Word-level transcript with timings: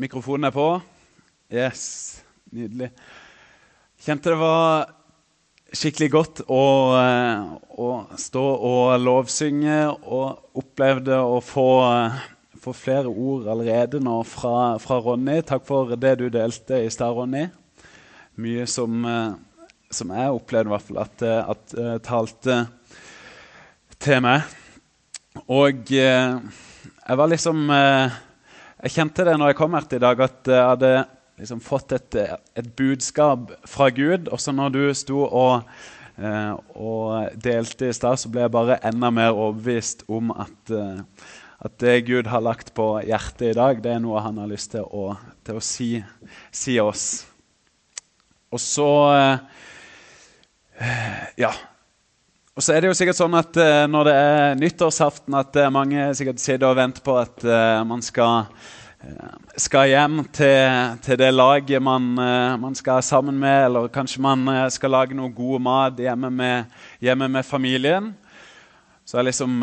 Mikrofonen 0.00 0.46
er 0.48 0.52
på. 0.54 0.64
Yes, 1.52 2.22
nydelig. 2.56 2.86
Kjente 4.00 4.30
det 4.32 4.38
var 4.40 4.86
skikkelig 5.76 6.08
godt 6.14 6.40
å, 6.48 6.62
eh, 6.96 7.50
å 7.76 7.88
stå 8.16 8.44
og 8.64 8.94
lovsynge, 8.96 9.82
og 10.08 10.56
opplevde 10.62 11.18
å 11.20 11.42
få, 11.44 11.66
eh, 11.84 12.16
få 12.64 12.72
flere 12.72 13.12
ord 13.12 13.50
allerede 13.52 14.00
nå 14.00 14.22
fra, 14.24 14.78
fra, 14.78 15.02
Ronny. 15.04 15.42
Takk 15.42 15.66
for 15.66 15.92
det 15.96 16.14
du 16.22 16.30
delte 16.30 16.80
i 16.80 16.88
stad, 16.88 17.12
Ronny. 17.14 17.50
Mye 18.38 18.66
som, 18.66 19.04
eh, 19.04 19.34
som 19.90 20.08
jeg 20.08 20.32
opplevde 20.32 20.70
i 20.70 20.76
hvert 20.78 20.88
fall 20.88 21.02
at, 21.04 21.22
at, 21.22 21.74
at 21.74 22.02
talte 22.08 22.68
til 23.98 24.20
meg. 24.22 24.48
Og 25.46 25.84
jeg 25.92 27.16
var 27.20 27.28
liksom 27.28 27.68
jeg 28.80 28.94
kjente 28.94 29.24
det 29.28 29.36
når 29.36 29.52
jeg 29.52 29.58
kom 29.58 29.74
her 29.76 29.86
til 29.88 30.00
i 30.00 30.04
dag, 30.04 30.20
at 30.24 30.48
jeg 30.48 30.68
hadde 30.72 30.92
liksom 31.40 31.60
fått 31.64 31.92
et, 31.96 32.16
et, 32.56 32.68
budskap 32.76 33.52
fra 33.68 33.88
Gud. 33.92 34.30
Også 34.32 34.54
når 34.56 34.72
du 34.74 34.80
sto 34.96 35.24
og, 35.24 35.68
eh, 36.16 36.52
og 36.76 37.36
delte 37.44 37.90
i 37.90 37.96
stad, 37.96 38.20
så 38.20 38.30
ble 38.32 38.46
jeg 38.46 38.54
bare 38.54 38.80
enda 38.88 39.12
mer 39.12 39.36
overbevist 39.36 40.04
om 40.08 40.32
at, 40.32 40.72
eh, 40.72 41.00
at, 41.60 41.76
det 41.82 42.06
Gud 42.08 42.30
har 42.32 42.44
lagt 42.44 42.72
på 42.76 42.92
hjertet 43.04 43.50
i 43.50 43.56
dag, 43.58 43.82
det 43.84 43.94
er 43.94 44.04
noe 44.04 44.24
han 44.24 44.40
har 44.40 44.48
lyst 44.50 44.72
til 44.76 44.84
å, 44.84 45.12
til 45.44 45.60
å 45.60 45.64
si, 45.64 45.90
si, 46.52 46.78
oss. 46.80 47.08
Og 48.50 48.62
så 48.64 48.92
eh, 49.16 49.36
Ja. 51.40 51.52
Og 52.60 52.64
så 52.64 52.74
er 52.76 52.82
det 52.84 52.90
jo 52.90 52.96
sikkert 52.98 53.16
sånn 53.16 53.32
at 53.38 53.56
uh, 53.56 53.86
Når 53.88 54.04
det 54.04 54.12
er 54.20 54.58
nyttårsaften, 54.60 55.32
at 55.38 55.54
uh, 55.56 55.70
mange 55.72 56.10
sikkert 56.12 56.42
sitter 56.42 56.68
og 56.68 56.76
venter 56.76 57.00
på 57.00 57.14
at 57.16 57.40
uh, 57.48 57.80
man 57.88 58.04
skal, 58.04 58.50
skal 59.56 59.86
hjem 59.88 60.18
til, 60.28 60.90
til, 61.00 61.16
det 61.22 61.30
laget 61.32 61.80
man, 61.80 62.10
man 62.60 62.76
skal 62.76 63.00
sammen 63.00 63.40
med, 63.40 63.70
eller 63.70 63.88
kanskje 63.88 64.20
man 64.20 64.44
skal 64.68 64.92
lage 64.92 65.16
noe 65.16 65.32
god 65.32 65.64
mat 65.64 66.04
hjemme 66.04 66.28
med, 66.28 66.76
hjemme 67.00 67.30
med 67.32 67.48
familien. 67.48 68.12
Så 69.08 69.16
jeg 69.16 69.22
har 69.22 69.30
liksom 69.30 69.56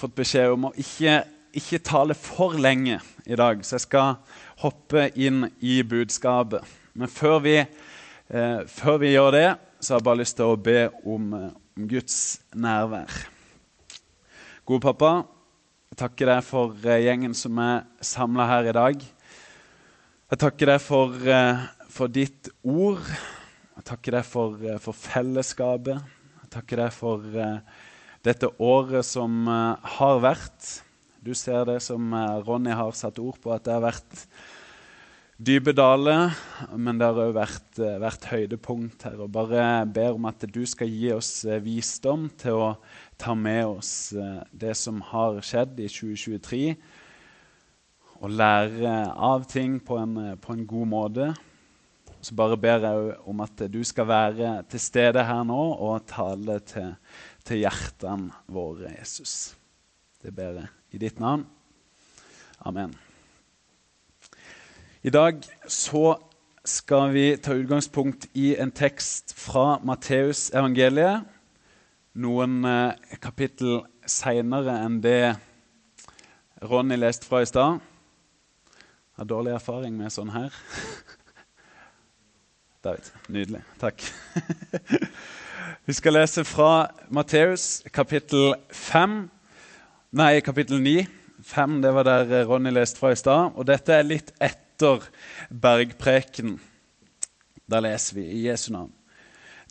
fått 0.00 0.16
beskjed 0.16 0.54
om 0.54 0.70
å 0.70 0.74
ikke, 0.80 1.20
ikke 1.52 1.84
tale 1.84 2.16
for 2.16 2.56
lenge 2.56 2.96
i 3.28 3.36
dag, 3.36 3.60
så 3.60 3.76
jeg 3.76 3.90
skal 3.90 4.14
hoppe 4.64 5.10
inn 5.20 5.50
i 5.60 5.82
budskapet. 5.84 6.64
Men 6.96 7.12
før 7.12 7.42
vi, 7.44 7.58
før 8.80 9.02
vi 9.04 9.12
gjør 9.18 9.36
det, 9.36 9.48
så 9.82 9.92
har 9.92 10.00
jeg 10.00 10.08
bare 10.08 10.24
lyst 10.24 10.40
til 10.40 10.48
å 10.48 10.62
be 10.70 10.86
om 11.04 11.34
om 11.76 11.86
Guds 11.88 12.40
nærvær. 12.54 13.10
Gode 14.68 14.84
pappa, 14.84 15.12
jeg 15.92 16.00
takker 16.02 16.28
deg 16.28 16.44
for 16.44 16.76
eh, 16.84 17.02
gjengen 17.06 17.34
som 17.36 17.58
er 17.62 17.84
samla 18.04 18.46
her 18.48 18.68
i 18.68 18.74
dag. 18.76 19.06
Jeg 20.32 20.40
takker 20.40 20.72
deg 20.72 20.82
for, 20.84 21.16
eh, 21.16 21.62
for 21.92 22.12
ditt 22.12 22.50
ord. 22.62 23.02
Jeg 23.76 23.86
takker 23.88 24.18
deg 24.18 24.28
for, 24.28 24.56
eh, 24.60 24.78
for, 24.84 24.96
fellesskapet. 24.96 26.00
Jeg 26.44 26.52
takker 26.52 26.84
deg 26.84 26.92
for 26.92 27.24
dette 28.22 28.48
året 28.60 29.08
som 29.08 29.46
har 29.48 30.20
vært. 30.20 30.82
Du 31.24 31.32
ser 31.34 31.64
det 31.64 31.80
som 31.82 32.12
Ronny 32.44 32.74
har 32.76 32.92
satt 32.92 33.18
ord 33.22 33.40
på, 33.40 33.54
at 33.54 33.64
det 33.64 33.72
har 33.72 33.86
vært 33.86 34.26
dype 35.42 35.72
daler, 35.74 36.32
men 36.78 36.98
det 37.00 37.08
har 37.08 37.18
òg 37.18 37.34
vært, 37.34 37.78
eh, 37.80 37.98
vært, 38.00 38.28
høydepunkt 38.30 39.06
her. 39.06 39.18
Og 39.22 39.32
bare 39.32 39.84
ber 39.86 40.14
om 40.14 40.26
at 40.30 40.44
du 40.46 40.62
skal 40.66 40.90
gi 40.90 41.10
oss 41.14 41.44
eh, 41.44 41.58
visdom 41.62 42.28
til 42.38 42.60
å 42.60 42.68
ta 43.18 43.34
med 43.34 43.64
oss 43.66 44.12
eh, 44.12 44.42
det 44.52 44.76
som 44.78 45.00
har 45.10 45.40
skjedd 45.42 45.80
i 45.82 45.88
2023, 45.90 46.76
og 48.22 48.30
lære 48.30 48.94
av 49.10 49.48
ting 49.50 49.80
på 49.82 49.98
en, 49.98 50.14
på 50.38 50.54
en 50.54 50.66
god 50.66 50.90
måte. 50.92 51.30
Så 52.22 52.36
bare 52.38 52.56
ber 52.60 52.84
jeg 52.86 53.14
om 53.26 53.42
at 53.42 53.64
du 53.66 53.80
skal 53.82 54.06
være 54.06 54.50
til 54.70 54.82
stede 54.82 55.24
her 55.26 55.42
nå 55.42 55.62
og 55.74 56.06
tale 56.06 56.60
til, 56.62 56.92
til 57.42 57.64
hjertene 57.64 58.30
våre, 58.46 58.94
Jesus. 58.94 59.56
Det 60.22 60.30
ber 60.30 60.60
jeg 60.62 60.70
i 60.94 61.02
ditt 61.02 61.18
navn. 61.18 61.48
Amen. 62.62 62.94
I 65.02 65.10
dag 65.10 65.40
så 65.66 66.14
skal 66.64 67.08
vi 67.10 67.24
ta 67.42 67.56
utgangspunkt 67.58 68.28
i 68.38 68.52
en 68.54 68.70
tekst 68.70 69.32
fra 69.34 69.80
Matteus 69.82 70.44
evangeliet. 70.54 71.24
Noen 72.22 72.60
eh, 72.62 73.16
kapittel 73.18 73.80
seinere 74.06 74.76
enn 74.84 75.00
det 75.02 75.32
Ronny 76.62 77.00
leste 77.02 77.26
fra 77.26 77.42
i 77.42 77.50
stad. 77.50 77.82
Har 79.18 79.26
dårlig 79.26 79.56
erfaring 79.56 79.98
med 79.98 80.14
sånn 80.14 80.30
her. 80.36 80.54
David. 82.86 83.10
Nydelig. 83.26 83.66
Takk. 83.82 84.06
vi 85.90 85.98
skal 85.98 86.20
lese 86.20 86.46
fra 86.46 86.92
Matteus 87.10 87.80
kapittel 87.90 88.52
5. 88.70 89.24
Nei, 90.14 90.36
kapittel 90.46 90.78
9. 90.78 91.00
5, 91.42 91.80
det 91.82 91.90
var 91.90 92.06
der 92.06 92.44
Ronny 92.46 92.70
leste 92.70 93.02
fra 93.02 93.10
i 93.10 93.18
stad. 93.18 93.56
Og 93.58 93.66
dette 93.66 93.98
er 93.98 94.06
litt 94.06 94.30
etter 94.38 94.61
etter 94.72 95.04
bergpreken. 95.50 96.58
Da 97.68 97.80
leser 97.80 98.16
vi 98.16 98.26
i 98.26 98.46
Jesu 98.48 98.72
navn. 98.72 98.92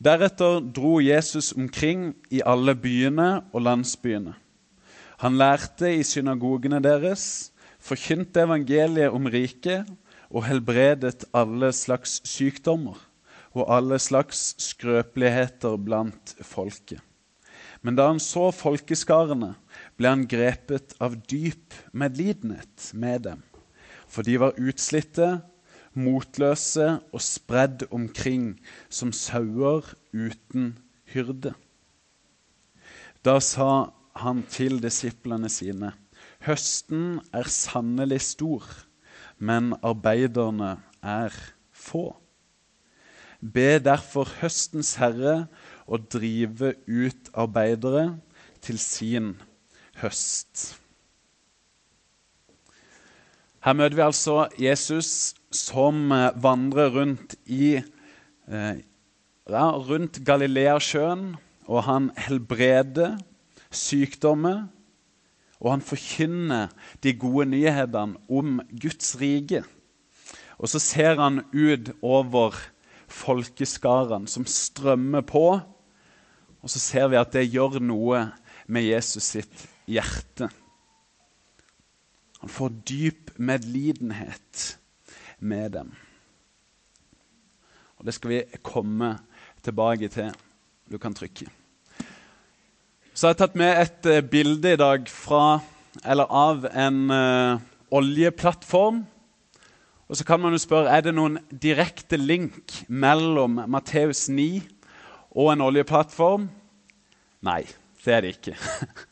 Deretter 0.01 0.61
dro 0.61 0.99
Jesus 1.01 1.51
omkring 1.53 2.15
i 2.31 2.41
alle 2.45 2.73
byene 2.75 3.43
og 3.53 3.61
landsbyene. 3.61 4.33
Han 5.21 5.37
lærte 5.37 5.91
i 5.93 6.01
synagogene 6.03 6.79
deres, 6.81 7.51
forkynte 7.81 8.41
evangeliet 8.41 9.13
om 9.13 9.29
riket 9.29 9.85
og 10.31 10.47
helbredet 10.47 11.27
alle 11.33 11.69
slags 11.73 12.21
sykdommer 12.25 12.97
og 13.53 13.69
alle 13.69 13.99
slags 13.99 14.55
skrøpeligheter 14.63 15.77
blant 15.77 16.33
folket. 16.41 17.01
Men 17.81 17.97
da 17.97 18.07
han 18.09 18.21
så 18.21 18.49
folkeskarene, 18.53 19.53
ble 19.97 20.09
han 20.09 20.25
grepet 20.29 20.95
av 21.01 21.17
dyp 21.29 21.77
medlidenhet 21.93 22.89
med 22.93 23.25
dem 23.27 23.41
for 24.11 24.27
de 24.27 24.37
var 24.41 24.57
utslitte, 24.59 25.39
motløse 25.95 26.87
og 27.11 27.23
spredd 27.23 27.87
omkring 27.91 28.53
som 28.91 29.11
sauer 29.15 29.87
uten 30.11 30.73
hyrde. 31.13 31.53
Da 33.23 33.39
sa 33.43 33.91
han 34.17 34.43
til 34.49 34.81
disiplene 34.83 35.49
sine.: 35.49 35.93
Høsten 36.41 37.21
er 37.33 37.47
sannelig 37.47 38.21
stor, 38.33 38.65
men 39.37 39.75
arbeiderne 39.83 40.77
er 41.03 41.35
få. 41.71 42.15
Be 43.41 43.79
derfor 43.79 44.29
høstens 44.41 44.95
herre 45.01 45.47
å 45.87 45.97
drive 45.97 46.75
ut 46.87 47.31
arbeidere 47.33 48.17
til 48.61 48.77
sin 48.81 49.33
høst. 50.01 50.80
Her 53.61 53.75
møter 53.77 53.93
vi 53.93 54.01
altså 54.01 54.35
Jesus 54.57 55.35
som 55.53 56.09
eh, 56.15 56.31
vandrer 56.41 56.89
rundt 56.95 57.35
i 57.45 57.75
eh, 57.77 58.79
ja, 59.49 59.65
rundt 59.77 60.23
Galileasjøen, 60.25 61.35
og 61.69 61.83
han 61.85 62.09
helbreder 62.17 63.19
sykdommer. 63.69 64.65
Og 65.61 65.75
han 65.75 65.83
forkynner 65.85 66.71
de 67.05 67.13
gode 67.13 67.51
nyhetene 67.51 68.17
om 68.33 68.57
Guds 68.81 69.13
rike. 69.21 69.61
Og 70.57 70.71
så 70.73 70.81
ser 70.81 71.21
han 71.21 71.43
ut 71.53 71.91
over 72.01 72.57
folkeskarene 73.11 74.29
som 74.29 74.47
strømmer 74.49 75.21
på. 75.21 75.45
Og 76.61 76.73
så 76.73 76.81
ser 76.81 77.11
vi 77.13 77.21
at 77.21 77.37
det 77.37 77.51
gjør 77.53 77.77
noe 77.81 78.23
med 78.65 78.89
Jesus 78.89 79.35
sitt 79.35 79.67
hjerte. 79.85 80.49
Han 82.41 82.49
får 82.49 82.69
dyp 82.89 83.31
medlidenhet 83.37 84.77
med 85.39 85.71
dem. 85.71 85.91
Og 88.01 88.05
Det 88.05 88.13
skal 88.17 88.29
vi 88.29 88.43
komme 88.65 89.17
tilbake 89.61 90.07
til. 90.09 90.31
Du 90.89 90.97
kan 90.97 91.13
trykke. 91.13 91.45
Så 93.13 93.27
jeg 93.27 93.35
har 93.35 93.39
tatt 93.43 93.59
med 93.59 93.77
et 93.77 94.07
uh, 94.09 94.23
bilde 94.25 94.73
i 94.73 94.79
dag 94.79 95.05
fra, 95.09 95.59
av 96.01 96.65
en 96.65 97.11
uh, 97.11 97.61
oljeplattform. 97.91 99.03
Og 100.09 100.17
så 100.17 100.25
kan 100.25 100.41
man 100.41 100.57
jo 100.57 100.63
spørre 100.63 100.89
er 100.89 101.05
det 101.05 101.13
noen 101.13 101.37
direkte 101.51 102.17
link 102.17 102.73
mellom 102.89 103.61
Matteus 103.69 104.29
9 104.29 104.63
og 105.37 105.53
en 105.53 105.61
oljeplattform. 105.69 106.49
Nei, 107.45 107.61
det 108.01 108.17
er 108.17 108.25
det 108.25 108.35
ikke. 108.39 108.57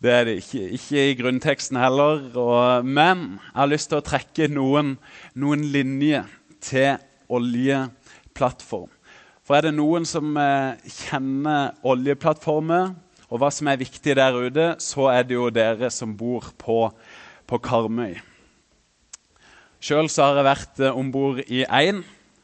Det 0.00 0.12
er 0.12 0.24
det 0.24 0.38
ikke. 0.40 0.62
Ikke 0.76 1.02
i 1.10 1.16
grunnteksten 1.18 1.76
heller. 1.76 2.22
Og, 2.32 2.86
men 2.86 3.26
jeg 3.36 3.58
har 3.58 3.68
lyst 3.68 3.90
til 3.92 4.00
å 4.00 4.04
trekke 4.04 4.48
noen, 4.48 4.94
noen 5.36 5.66
linjer 5.74 6.30
til 6.64 6.96
oljeplattform. 7.28 8.88
For 9.44 9.58
er 9.58 9.66
det 9.66 9.74
noen 9.76 10.06
som 10.08 10.36
eh, 10.38 10.78
kjenner 10.86 11.74
oljeplattformer, 11.84 12.94
og 13.30 13.42
hva 13.42 13.50
som 13.52 13.68
er 13.70 13.80
viktig 13.80 14.16
der 14.16 14.36
ute, 14.38 14.66
så 14.82 15.10
er 15.12 15.26
det 15.26 15.36
jo 15.36 15.50
dere 15.54 15.90
som 15.92 16.16
bor 16.16 16.48
på, 16.58 16.84
på 17.46 17.58
Karmøy. 17.62 18.16
Sjøl 19.80 20.10
har 20.12 20.40
jeg 20.40 20.48
vært 20.48 20.82
eh, 20.84 20.96
om 20.96 21.12
bord 21.12 21.42
i 21.44 21.64
én 21.64 22.00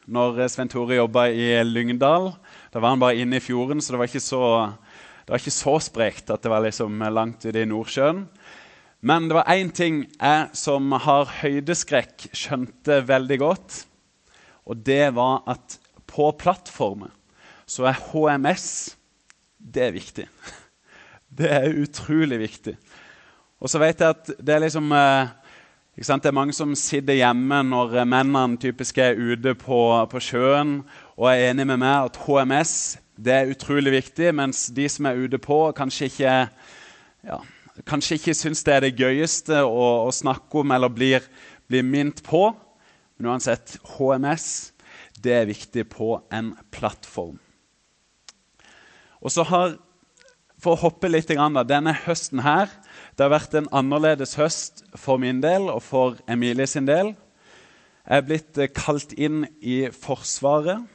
når 0.07 0.43
eh, 0.43 0.51
Svein 0.51 0.69
Tore 0.71 0.97
jobba 0.99 1.27
i 1.29 1.49
Lyngdal. 1.65 2.31
Da 2.73 2.81
var 2.83 2.93
han 2.93 3.01
bare 3.01 3.17
inne 3.21 3.39
i 3.39 3.43
fjorden, 3.43 3.81
så 3.81 3.93
det 3.93 4.01
var 4.01 4.11
ikke 4.11 4.23
så, 4.23 4.43
det 5.27 5.33
var 5.33 5.41
ikke 5.41 5.51
så 5.51 5.73
sprekt 5.83 6.29
at 6.31 6.39
det 6.39 6.49
var 6.53 6.63
liksom 6.63 7.01
langt 7.11 7.43
ute 7.43 7.59
i 7.59 7.67
Nordsjøen. 7.67 8.21
Men 9.03 9.25
det 9.27 9.35
var 9.35 9.49
én 9.51 9.73
ting 9.75 10.05
jeg 10.07 10.45
som 10.55 10.93
har 11.03 11.27
høydeskrekk, 11.41 12.29
skjønte 12.31 13.01
veldig 13.09 13.37
godt. 13.41 13.81
Og 14.71 14.79
det 14.87 15.11
var 15.19 15.43
at 15.51 15.75
på 16.07 16.29
plattformer 16.39 17.11
så 17.67 17.89
er 17.91 17.99
HMS 18.07 18.69
det 19.59 19.83
er 19.89 19.91
viktig. 19.91 20.29
Det 21.37 21.49
er 21.51 21.75
utrolig 21.75 22.37
viktig. 22.39 22.71
Og 23.59 23.69
så 23.69 23.81
vet 23.83 23.99
jeg 23.99 24.15
at 24.15 24.29
det 24.39 24.53
er 24.55 24.61
liksom 24.63 24.87
eh, 24.95 25.27
det 25.97 26.29
er 26.29 26.33
mange 26.33 26.55
som 26.55 26.71
sitter 26.73 27.19
hjemme 27.19 27.59
når 27.67 27.97
mennene 28.07 28.57
typisk 28.57 28.97
er 29.03 29.19
ute 29.19 29.53
på, 29.59 29.81
på, 30.07 30.21
sjøen 30.23 30.79
og 31.17 31.27
er 31.29 31.49
enig 31.49 31.67
med 31.67 31.81
meg 31.83 32.07
at 32.07 32.17
HMS 32.23 32.73
det 33.17 33.33
er 33.33 33.51
utrolig 33.51 33.91
viktig, 33.95 34.29
mens 34.35 34.67
de 34.73 34.85
som 34.89 35.09
er 35.09 35.17
ute 35.17 35.39
på, 35.41 35.59
kanskje 35.77 36.09
ikke, 36.11 36.35
ja, 37.25 37.39
kanskje 37.89 38.19
ikke 38.19 38.35
syns 38.37 38.63
det 38.65 38.75
er 38.75 38.85
det 38.85 38.97
gøyeste 38.99 39.63
å, 39.65 39.87
å 40.05 40.13
snakke 40.13 40.61
om 40.61 40.73
eller 40.75 40.93
blir, 40.93 41.25
blir 41.69 41.85
minnet 41.85 42.21
på. 42.25 42.51
Men 43.17 43.33
uansett, 43.33 43.79
HMS 43.97 44.71
det 45.23 45.33
er 45.33 45.49
viktig 45.49 45.87
på 45.89 46.19
en 46.33 46.53
plattform. 46.71 47.39
Og 49.21 49.33
så 49.33 49.45
har, 49.49 49.77
For 50.61 50.73
å 50.73 50.81
hoppe 50.87 51.09
litt, 51.09 51.29
denne 51.29 51.93
høsten 52.05 52.39
her 52.41 52.71
det 53.17 53.25
har 53.25 53.33
vært 53.33 53.53
en 53.57 53.67
annerledes 53.73 54.35
høst 54.37 54.83
for 54.97 55.21
min 55.21 55.37
del 55.41 55.69
og 55.69 55.83
for 55.85 56.17
Emilie 56.29 56.65
sin 56.69 56.87
del. 56.89 57.11
Jeg 58.07 58.21
er 58.21 58.25
blitt 58.25 58.57
eh, 58.57 58.69
kalt 58.73 59.13
inn 59.13 59.43
i 59.61 59.89
Forsvaret, 59.93 60.85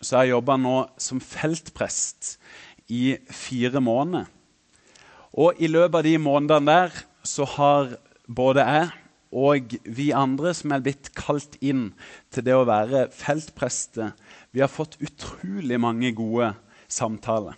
så 0.00 0.22
jeg 0.22 0.34
jobba 0.34 0.58
nå 0.60 0.76
som 1.00 1.20
feltprest 1.22 2.36
i 2.92 3.16
fire 3.32 3.80
måneder. 3.82 4.28
Og 5.36 5.58
i 5.60 5.68
løpet 5.68 6.00
av 6.00 6.06
de 6.06 6.14
månedene 6.22 6.70
der 6.70 7.02
så 7.26 7.44
har 7.56 7.96
både 8.26 8.64
jeg 8.64 8.92
og 9.36 9.74
vi 9.84 10.10
andre 10.16 10.52
som 10.56 10.72
er 10.72 10.82
blitt 10.84 11.10
kalt 11.18 11.58
inn 11.60 11.90
til 12.32 12.46
det 12.46 12.54
å 12.56 12.66
være 12.68 13.08
feltprester, 13.12 14.14
vi 14.54 14.62
har 14.62 14.72
fått 14.72 14.96
utrolig 15.02 15.78
mange 15.82 16.12
gode 16.16 16.54
samtaler. 16.88 17.56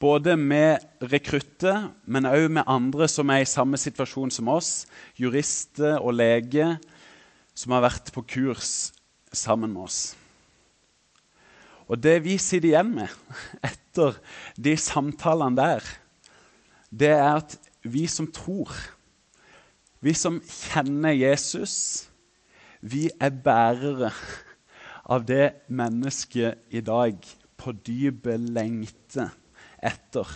Både 0.00 0.36
med 0.36 0.84
rekrutter, 1.00 1.88
men 2.04 2.28
òg 2.28 2.50
med 2.52 2.68
andre 2.68 3.08
som 3.08 3.30
er 3.32 3.42
i 3.42 3.48
samme 3.48 3.80
situasjon 3.80 4.32
som 4.32 4.48
oss, 4.52 4.84
jurister 5.16 5.96
og 5.98 6.16
leger 6.16 6.76
som 7.56 7.72
har 7.72 7.86
vært 7.88 8.12
på 8.12 8.24
kurs 8.28 8.92
sammen 9.32 9.72
med 9.72 9.88
oss. 9.88 10.00
Og 11.86 12.00
det 12.02 12.18
vi 12.24 12.36
sitter 12.42 12.72
igjen 12.72 12.92
med 12.96 13.12
etter 13.70 14.18
de 14.58 14.74
samtalene 14.80 15.58
der, 15.58 15.86
det 16.90 17.12
er 17.14 17.38
at 17.38 17.56
vi 17.86 18.06
som 18.10 18.28
tror, 18.32 18.72
vi 20.02 20.14
som 20.14 20.40
kjenner 20.42 21.14
Jesus, 21.14 22.06
vi 22.80 23.06
er 23.20 23.30
bærere 23.30 24.10
av 25.06 25.24
det 25.26 25.66
mennesket 25.68 26.66
i 26.74 26.82
dag 26.84 27.16
på 27.56 27.72
dypet 27.86 28.42
lengter 28.54 29.32
etter. 29.82 30.26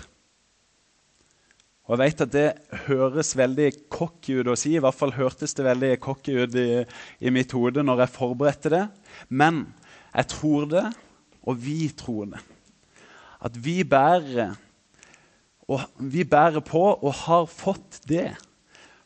Og 1.91 1.97
jeg 1.97 2.01
vet 2.05 2.21
at 2.23 2.33
Det 2.33 2.49
høres 2.87 3.33
veldig 3.35 3.69
cocky 3.91 4.39
ut 4.39 4.51
å 4.53 4.57
si. 4.59 4.77
I 4.77 4.83
hvert 4.83 4.95
fall 4.95 5.17
hørtes 5.17 5.57
det 5.59 5.67
veldig 5.67 5.97
cocky 6.03 6.37
ut 6.39 6.55
i, 6.55 6.85
i, 7.19 7.31
mitt 7.35 7.51
hode 7.51 7.83
når 7.83 8.05
jeg 8.05 8.15
forberedte 8.15 8.71
det. 8.71 8.85
Men 9.29 9.65
jeg 10.15 10.29
tror 10.31 10.69
det, 10.71 10.85
og 11.43 11.61
vi 11.65 11.89
tror 11.97 12.33
det. 12.35 12.43
At 13.41 13.57
vi 13.65 13.81
bærer, 13.85 14.55
og 15.71 15.81
vi 15.99 16.25
bærer 16.25 16.61
på 16.61 16.83
og 16.93 17.15
har 17.25 17.47
fått 17.49 18.03
det 18.09 18.35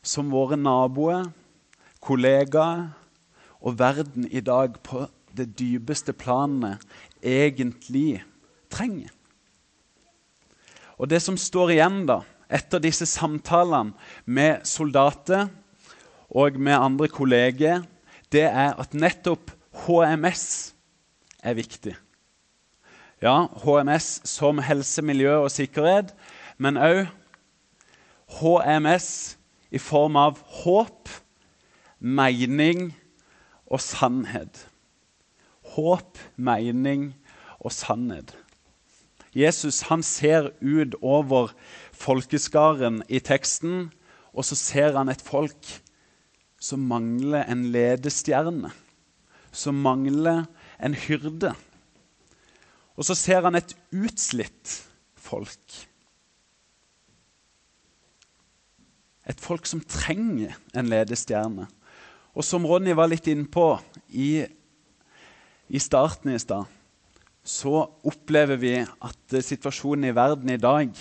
som 0.05 0.31
våre 0.33 0.57
naboer, 0.59 1.29
kollegaer 2.03 2.89
og 3.61 3.79
verden 3.79 4.27
i 4.29 4.43
dag 4.45 4.77
på 4.83 5.07
det 5.35 5.53
dypeste 5.59 6.13
planet 6.13 6.81
egentlig 7.23 8.23
trenger. 8.71 9.09
Og 10.95 11.09
det 11.11 11.19
som 11.23 11.37
står 11.39 11.75
igjen 11.75 12.05
da, 12.07 12.21
etter 12.47 12.79
disse 12.83 13.07
samtalene 13.09 13.95
med 14.25 14.63
soldater 14.67 15.49
og 16.29 16.59
med 16.59 16.77
andre 16.77 17.09
kolleger, 17.11 17.83
det 18.31 18.45
er 18.47 18.75
at 18.79 18.95
nettopp 18.95 19.51
HMS 19.85 20.45
er 21.43 21.57
viktig. 21.57 21.95
Ja, 23.23 23.47
HMS 23.63 24.21
som 24.27 24.59
helse, 24.59 25.01
miljø 25.01 25.37
og 25.45 25.51
sikkerhet, 25.53 26.11
men 26.59 26.75
òg 26.75 27.05
HMS 28.41 29.37
i 29.71 29.79
form 29.79 30.17
av 30.19 30.41
håp, 30.63 31.07
mening 31.99 32.89
og 33.71 33.79
sannhet. 33.79 34.65
Håp, 35.75 36.19
mening 36.35 37.13
og 37.59 37.71
sannhet. 37.71 38.35
Jesus 39.35 39.81
han 39.89 40.03
ser 40.03 40.51
ut 40.59 40.95
over 41.01 41.53
folkeskaren 41.95 43.01
i 43.07 43.19
teksten, 43.19 43.93
og 44.35 44.43
så 44.47 44.59
ser 44.59 44.95
han 44.95 45.11
et 45.11 45.23
folk 45.23 45.71
som 46.59 46.83
mangler 46.87 47.47
en 47.51 47.65
ledestjerne, 47.71 48.71
som 49.55 49.79
mangler 49.79 50.45
en 50.83 50.95
hyrde. 50.95 51.53
Og 52.95 53.07
så 53.07 53.15
ser 53.17 53.43
han 53.43 53.57
et 53.59 53.75
utslitt 53.91 54.77
folk. 55.19 55.79
Et 59.25 59.41
folk 59.41 59.67
som 59.67 59.81
trenger 59.81 60.55
en 60.77 60.89
ledestjerne. 60.91 61.67
Og 62.35 62.45
som 62.45 62.65
Ronny 62.67 62.93
var 62.95 63.09
litt 63.11 63.27
innpå 63.31 63.67
i, 64.11 64.45
i 65.67 65.81
starten 65.81 66.33
i 66.35 66.39
stad, 66.39 66.67
så 67.45 67.85
opplever 68.05 68.57
vi 68.59 68.73
at 68.81 69.37
situasjonen 69.45 70.09
i 70.09 70.15
verden 70.15 70.49
i 70.49 70.61
dag 70.61 70.91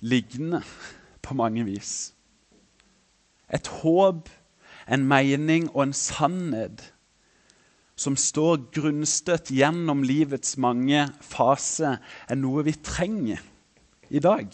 ligner 0.00 0.64
på 1.22 1.36
mange 1.36 1.64
vis. 1.66 2.12
Et 3.52 3.66
håp, 3.82 4.30
en 4.88 5.04
mening 5.06 5.68
og 5.74 5.82
en 5.86 5.96
sannhet 5.96 6.82
som 7.96 8.16
står 8.20 8.66
grunnstøtt 8.76 9.50
gjennom 9.56 10.02
livets 10.04 10.56
mange 10.60 11.06
faser, 11.24 11.98
er 12.28 12.38
noe 12.38 12.64
vi 12.66 12.76
trenger 12.84 13.40
i 14.12 14.20
dag. 14.20 14.50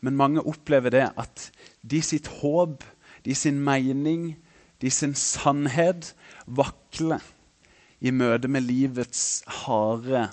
Men 0.00 0.16
mange 0.16 0.40
opplever 0.48 0.94
det 0.94 1.06
at 1.20 1.50
de 1.84 2.00
sitt 2.04 2.30
håp, 2.40 2.84
de 3.24 3.36
sin 3.36 3.60
mening, 3.60 4.32
de 4.80 4.88
sin 4.88 5.12
sannhet 5.12 6.14
vakler 6.48 7.20
i 8.00 8.12
møte 8.16 8.48
med 8.48 8.64
livets 8.64 9.42
harde 9.60 10.30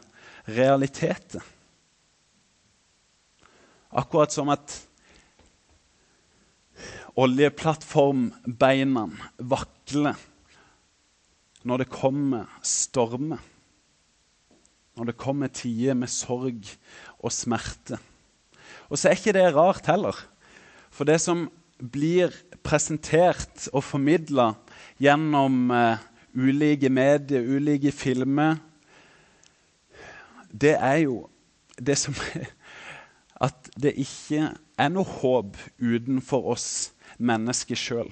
realiteter. 0.48 1.44
Akkurat 3.92 4.32
som 4.32 4.48
at 4.56 4.78
oljeplattformbeina 7.20 9.04
vakler 9.52 10.16
når 11.68 11.84
det 11.84 11.92
kommer 11.92 12.48
stormer. 12.64 13.42
Når 14.98 15.12
det 15.12 15.18
kommer 15.20 15.52
tider 15.52 15.98
med 15.98 16.10
sorg 16.10 16.64
og 17.20 17.34
smerte. 17.34 18.00
Og 18.88 18.98
så 18.98 19.10
er 19.10 19.18
ikke 19.20 19.36
det 19.36 19.48
rart 19.56 19.90
heller. 19.92 20.16
For 20.90 21.08
det 21.08 21.20
som 21.22 21.50
blir 21.78 22.34
presentert 22.66 23.68
og 23.76 23.84
formidla 23.86 24.54
gjennom 25.02 25.68
uh, 25.70 26.00
ulike 26.34 26.90
medier, 26.90 27.44
ulike 27.46 27.92
filmer 27.94 28.58
Det 30.50 30.74
er 30.74 31.04
jo 31.04 31.28
det 31.78 31.98
som 32.00 32.16
At 33.46 33.70
det 33.78 33.94
ikke 34.02 34.56
er 34.78 34.90
noe 34.90 35.06
håp 35.06 35.60
utenfor 35.78 36.48
oss 36.56 36.70
mennesker 37.22 37.78
sjøl. 37.78 38.10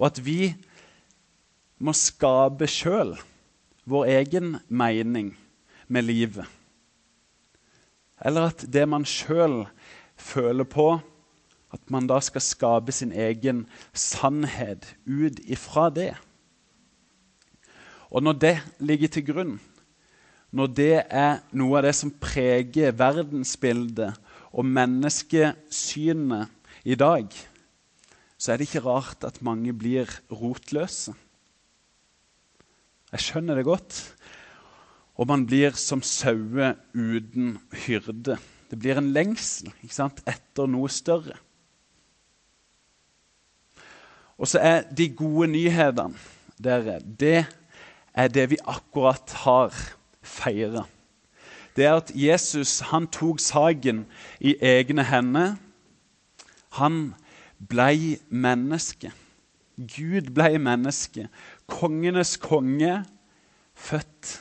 Og 0.00 0.06
at 0.08 0.20
vi 0.24 0.54
må 1.78 1.94
skape 1.94 2.66
sjøl 2.70 3.14
vår 3.88 4.10
egen 4.18 4.56
mening 4.68 5.32
med 5.88 6.06
livet. 6.08 6.46
Eller 8.18 8.50
at 8.50 8.64
det 8.66 8.84
man 8.90 9.06
sjøl 9.06 9.62
føler 10.18 10.66
på, 10.66 10.98
at 11.72 11.90
man 11.92 12.08
da 12.08 12.18
skal 12.24 12.42
skape 12.42 12.92
sin 12.92 13.12
egen 13.12 13.66
sannhet 13.92 14.88
ut 15.06 15.38
ifra 15.44 15.88
det. 15.92 16.14
Og 18.08 18.24
når 18.24 18.38
det 18.40 18.54
ligger 18.80 19.12
til 19.12 19.26
grunn, 19.26 19.58
når 20.50 20.66
det 20.72 20.94
er 21.12 21.42
noe 21.52 21.76
av 21.76 21.84
det 21.84 21.92
som 21.98 22.10
preger 22.10 22.96
verdensbildet 22.96 24.16
og 24.48 24.64
menneskesynet 24.64 26.48
i 26.88 26.96
dag, 26.96 27.28
så 28.38 28.52
er 28.52 28.56
det 28.56 28.68
ikke 28.70 28.86
rart 28.86 29.26
at 29.28 29.42
mange 29.44 29.74
blir 29.76 30.08
rotløse. 30.32 31.12
Jeg 33.12 33.24
skjønner 33.24 33.58
det 33.58 33.66
godt. 33.68 33.98
Og 35.18 35.26
man 35.26 35.46
blir 35.48 35.74
som 35.78 36.02
sauer 36.04 36.76
uten 36.94 37.56
hyrde. 37.86 38.38
Det 38.70 38.78
blir 38.78 39.00
en 39.00 39.12
lengsel 39.14 39.72
etter 39.82 40.68
noe 40.70 40.90
større. 40.92 41.38
Og 44.38 44.46
så 44.46 44.60
er 44.62 44.84
de 44.94 45.08
gode 45.18 45.48
nyhetene, 45.50 46.14
dere, 46.62 47.00
det 47.02 47.46
er 48.14 48.28
det 48.30 48.44
vi 48.52 48.58
akkurat 48.66 49.32
har 49.42 49.74
feira. 50.22 50.84
Det 51.74 51.86
er 51.86 51.96
at 51.98 52.12
Jesus 52.14 52.80
han 52.90 53.06
tok 53.14 53.40
saken 53.42 54.04
i 54.38 54.54
egne 54.62 55.04
hender. 55.06 55.56
Han 56.78 57.14
blei 57.58 58.18
menneske. 58.30 59.12
Gud 59.78 60.32
blei 60.34 60.58
menneske. 60.58 61.28
Kongenes 61.68 62.36
konge, 62.40 63.04
født 63.74 64.34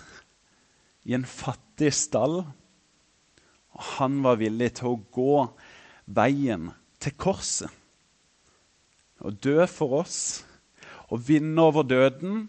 i 1.07 1.13
en 1.13 1.25
fattig 1.27 1.93
stall. 1.93 2.41
Og 3.77 3.87
han 3.97 4.21
var 4.25 4.39
villig 4.41 4.73
til 4.79 4.93
å 4.93 5.01
gå 5.13 5.39
veien 6.17 6.71
til 7.03 7.15
korset. 7.19 7.71
Og 9.21 9.37
dø 9.43 9.65
for 9.69 10.03
oss 10.03 10.19
og 11.07 11.23
vinne 11.27 11.61
over 11.61 11.85
døden. 11.87 12.47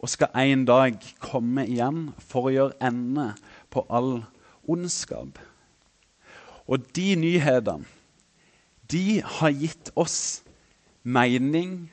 Og 0.00 0.08
skal 0.08 0.32
en 0.40 0.64
dag 0.64 0.96
komme 1.20 1.66
igjen 1.68 2.08
for 2.24 2.48
å 2.48 2.54
gjøre 2.54 2.78
ende 2.88 3.26
på 3.68 3.84
all 3.92 4.22
ondskap. 4.64 5.36
Og 6.64 6.86
de 6.96 7.12
nyhetene, 7.20 7.84
de 8.90 9.20
har 9.22 9.52
gitt 9.54 9.90
oss 9.98 10.40
mening, 11.04 11.90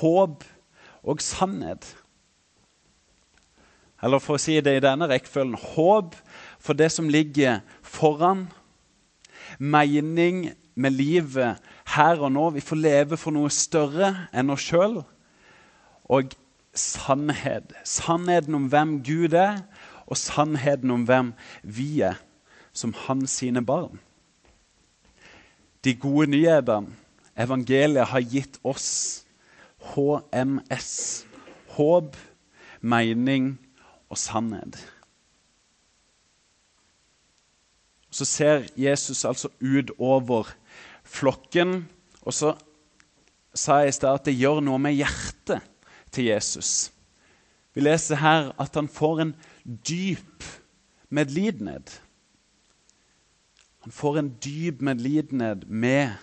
håp 0.00 0.42
og 1.02 1.22
sannhet. 1.22 1.86
Eller 4.02 4.22
for 4.22 4.38
å 4.38 4.42
si 4.42 4.58
det 4.62 4.76
i 4.78 4.82
denne 4.84 5.08
rekkefølgen 5.10 5.58
håp 5.74 6.14
for 6.62 6.78
det 6.78 6.90
som 6.94 7.10
ligger 7.10 7.62
foran. 7.82 8.46
Mening 9.58 10.52
med 10.78 10.94
livet 10.94 11.58
her 11.94 12.22
og 12.22 12.32
nå. 12.34 12.50
Vi 12.54 12.62
får 12.62 12.82
leve 12.82 13.18
for 13.18 13.34
noe 13.34 13.50
større 13.50 14.12
enn 14.30 14.54
oss 14.54 14.66
sjøl. 14.68 15.00
Og 16.06 16.36
sannhet. 16.78 17.74
Sannheten 17.84 18.54
om 18.54 18.68
hvem 18.70 18.98
Gud 19.02 19.34
er, 19.34 19.64
og 20.06 20.16
sannheten 20.16 20.92
om 20.94 21.04
hvem 21.08 21.32
vi 21.62 22.00
er 22.06 22.20
som 22.72 22.94
hans 23.06 23.34
sine 23.40 23.64
barn. 23.66 23.98
De 25.84 25.94
gode 25.98 26.30
nyhetene, 26.30 26.94
evangeliet, 27.38 28.08
har 28.10 28.22
gitt 28.22 28.58
oss 28.66 29.26
HMS. 29.78 31.26
Håp, 31.78 32.16
mening 32.80 33.58
og 34.08 34.18
sannhet. 34.18 34.78
Så 38.10 38.24
ser 38.24 38.66
Jesus 38.76 39.24
altså 39.24 39.48
ut 39.60 39.90
over 39.98 40.48
flokken, 41.04 41.88
og 42.22 42.34
så 42.34 42.54
sa 43.54 43.82
jeg 43.82 43.92
i 43.92 43.96
stad 43.98 44.20
at 44.20 44.28
det 44.28 44.38
gjør 44.38 44.62
noe 44.64 44.80
med 44.82 44.96
hjertet 44.96 45.62
til 46.14 46.30
Jesus. 46.30 46.90
Vi 47.74 47.84
leser 47.84 48.18
her 48.22 48.50
at 48.58 48.74
han 48.74 48.88
får 48.90 49.22
en 49.22 49.34
dyp 49.86 50.46
medlidenhet. 51.14 52.00
Han 53.86 53.94
får 53.94 54.18
en 54.18 54.32
dyp 54.44 54.82
medlidenhet 54.84 55.68
med 55.68 56.16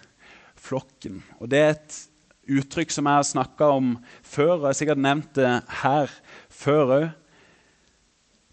flokken. 0.56 1.24
Og 1.40 1.52
Det 1.52 1.60
er 1.60 1.70
et 1.70 2.02
uttrykk 2.46 2.94
som 2.94 3.08
jeg 3.10 3.20
har 3.20 3.28
snakka 3.28 3.70
om 3.78 3.94
før, 4.22 4.54
og 4.54 4.66
jeg 4.66 4.72
har 4.72 4.80
sikkert 4.80 5.04
nevnt 5.06 5.32
det 5.38 5.52
her 5.82 6.12
før 6.50 6.96
òg. 6.98 7.08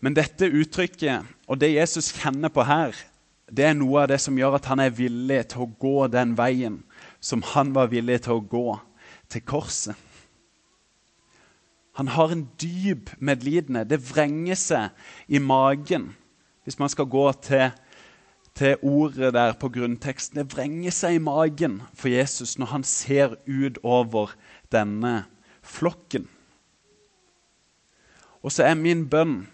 Men 0.02 0.16
dette 0.18 0.50
uttrykket 0.50 1.28
og 1.46 1.60
det 1.60 1.74
Jesus 1.74 2.10
kjenner 2.16 2.50
på 2.50 2.64
her, 2.66 2.96
det 3.52 3.66
er 3.68 3.76
noe 3.76 4.02
av 4.02 4.08
det 4.10 4.18
som 4.22 4.38
gjør 4.38 4.56
at 4.56 4.70
han 4.70 4.80
er 4.80 4.94
villig 4.96 5.42
til 5.52 5.64
å 5.66 5.72
gå 5.82 6.06
den 6.10 6.32
veien 6.38 6.80
som 7.22 7.44
han 7.52 7.74
var 7.76 7.92
villig 7.92 8.22
til 8.24 8.38
å 8.38 8.46
gå 8.48 8.66
til 9.30 9.44
korset. 9.46 9.94
Han 12.00 12.08
har 12.08 12.32
en 12.32 12.46
dyp 12.60 13.12
medlidenhet. 13.20 13.90
Det 13.90 14.00
vrenger 14.00 14.56
seg 14.56 15.28
i 15.28 15.38
magen, 15.38 16.14
hvis 16.64 16.78
man 16.80 16.88
skal 16.88 17.10
gå 17.12 17.26
til, 17.44 17.68
til 18.54 18.76
ordet 18.82 19.32
der 19.34 19.54
på 19.56 19.70
grunnteksten. 19.72 20.40
Det 20.40 20.52
vrenger 20.54 20.94
seg 20.94 21.16
i 21.16 21.22
magen 21.22 21.80
for 21.94 22.12
Jesus 22.12 22.58
når 22.60 22.72
han 22.74 22.84
ser 22.86 23.36
ut 23.46 23.78
over 23.82 24.34
denne 24.72 25.24
flokken. 25.62 26.28
Og 28.42 28.52
så 28.52 28.66
er 28.66 28.78
min 28.78 29.06
bønn 29.08 29.46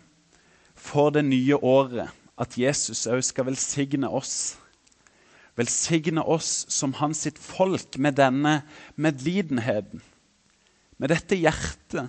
for 0.78 1.12
det 1.14 1.26
nye 1.28 1.56
året 1.56 2.08
at 2.38 2.56
Jesus 2.58 3.06
òg 3.10 3.22
skal 3.26 3.48
velsigne 3.50 4.08
oss. 4.08 4.56
Velsigne 5.58 6.22
oss 6.22 6.64
som 6.70 6.94
hans 7.00 7.24
sitt 7.26 7.38
folk 7.42 7.98
med 7.98 8.16
denne 8.18 8.60
medlidenheten. 8.96 10.02
Med 10.98 11.12
dette 11.12 11.38
hjertet 11.38 12.08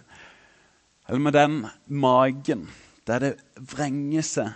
eller 1.10 1.22
med 1.26 1.34
den 1.34 1.64
magen 1.88 2.68
der 3.10 3.24
det 3.24 3.32
vrenger 3.58 4.26
seg 4.26 4.54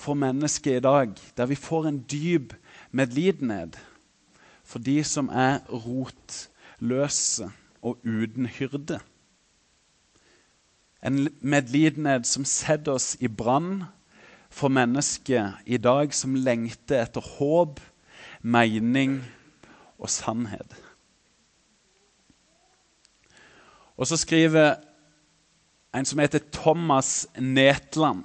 for 0.00 0.16
mennesket 0.16 0.78
i 0.78 0.84
dag, 0.84 1.12
der 1.36 1.46
vi 1.46 1.54
får 1.54 1.86
en 1.88 2.00
dyp 2.08 2.54
medlidenhet 2.90 3.78
for 4.64 4.78
de 4.78 5.00
som 5.04 5.28
er 5.28 5.58
rotløse 5.68 7.50
og 7.82 7.98
uten 8.04 8.46
hyrde. 8.46 9.00
En 11.04 11.28
medlidenhet 11.40 12.26
som 12.28 12.44
setter 12.44 12.96
oss 12.96 13.14
i 13.20 13.28
brann 13.28 13.84
for 14.50 14.72
mennesket 14.72 15.62
i 15.66 15.78
dag 15.80 16.14
som 16.14 16.36
lengter 16.36 17.02
etter 17.02 17.24
håp, 17.38 17.80
mening 18.42 19.20
og 19.98 20.10
sannhet. 20.10 20.76
Og 24.00 24.08
så 24.08 24.16
skriver 24.16 24.78
en 25.94 26.06
som 26.08 26.20
heter 26.22 26.40
Thomas 26.52 27.26
Netland. 27.36 28.24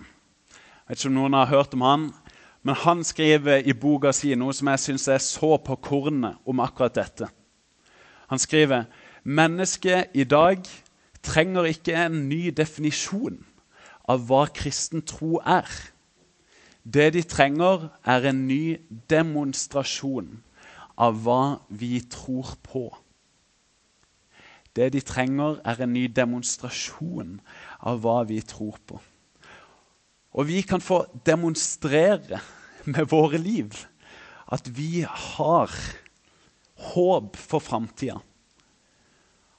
Jeg 0.85 0.93
vet 0.93 1.01
ikke 1.01 1.09
om 1.09 1.15
noen 1.17 1.33
har 1.33 1.49
hørt 1.49 1.73
om 1.73 1.81
han, 1.81 2.01
men 2.61 2.75
han 2.77 2.99
skriver 3.01 3.63
i 3.65 3.73
boka 3.73 4.11
si 4.13 4.35
noe 4.37 4.53
som 4.53 4.69
jeg 4.69 4.81
syns 4.83 5.07
er 5.09 5.21
så 5.23 5.55
på 5.57 5.79
kornet 5.81 6.37
om 6.45 6.59
akkurat 6.61 6.93
dette. 6.93 7.25
Han 8.29 8.41
skriver 8.41 8.85
mennesket 9.25 10.13
i 10.13 10.27
dag 10.29 10.61
trenger 11.25 11.65
ikke 11.65 11.95
en 11.97 12.19
ny 12.29 12.51
definisjon 12.53 13.39
av 14.05 14.27
hva 14.29 14.43
kristen 14.53 15.01
tro 15.01 15.39
er. 15.41 15.65
Det 16.85 17.07
de 17.15 17.23
trenger, 17.25 17.89
er 18.05 18.29
en 18.29 18.45
ny 18.45 18.77
demonstrasjon 19.09 20.29
av 21.01 21.17
hva 21.25 21.57
vi 21.73 21.97
tror 22.13 22.53
på. 22.61 22.85
Det 24.77 24.91
de 24.93 25.01
trenger, 25.01 25.57
er 25.65 25.81
en 25.81 25.93
ny 25.97 26.05
demonstrasjon 26.13 27.39
av 27.81 28.05
hva 28.05 28.19
vi 28.29 28.37
tror 28.45 28.77
på. 28.85 29.01
Og 30.35 30.49
vi 30.49 30.61
kan 30.67 30.83
få 30.83 31.05
demonstrere 31.25 32.41
med 32.85 33.07
våre 33.11 33.39
liv 33.39 33.71
at 34.51 34.67
vi 34.77 35.05
har 35.07 35.71
håp 36.91 37.37
for 37.39 37.63
framtida. 37.63 38.19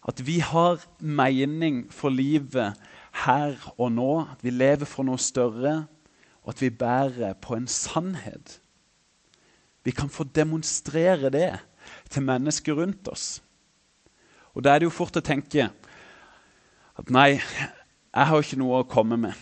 At 0.06 0.20
vi 0.22 0.38
har 0.44 0.84
mening 1.00 1.86
for 1.90 2.12
livet 2.12 2.76
her 3.24 3.56
og 3.74 3.90
nå. 3.96 4.10
At 4.36 4.44
vi 4.44 4.52
lever 4.54 4.86
for 4.86 5.06
noe 5.08 5.18
større, 5.18 5.86
og 6.44 6.54
at 6.54 6.62
vi 6.62 6.70
bærer 6.70 7.34
på 7.42 7.56
en 7.56 7.66
sannhet. 7.66 8.60
Vi 9.82 9.90
kan 9.90 10.10
få 10.12 10.24
demonstrere 10.24 11.30
det 11.30 11.50
til 12.10 12.22
mennesker 12.22 12.78
rundt 12.78 13.08
oss. 13.08 13.42
Og 14.54 14.64
Da 14.64 14.74
er 14.74 14.78
det 14.78 14.86
jo 14.86 14.94
fort 14.94 15.16
å 15.16 15.24
tenke 15.24 15.68
at 16.96 17.10
nei, 17.10 17.36
jeg 17.36 18.26
har 18.30 18.40
ikke 18.40 18.58
noe 18.60 18.80
å 18.80 18.88
komme 18.88 19.18
med. 19.20 19.34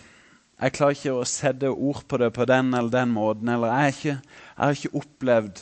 Jeg 0.61 0.75
klarer 0.77 0.95
ikke 0.95 1.15
å 1.17 1.27
sette 1.27 1.69
ord 1.71 2.05
på 2.07 2.19
det 2.21 2.29
på 2.35 2.45
den 2.47 2.71
eller 2.73 2.91
den 2.93 3.11
måten. 3.11 3.49
Eller 3.51 3.73
jeg, 3.73 3.95
ikke, 3.95 4.15
jeg 4.15 4.61
har 4.63 4.77
ikke 4.77 5.01
opplevd 5.01 5.61